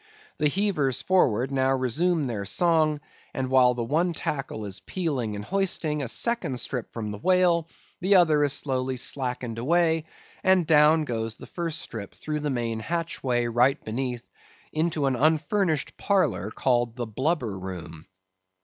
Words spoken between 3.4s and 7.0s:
while the one tackle is peeling and hoisting a second strip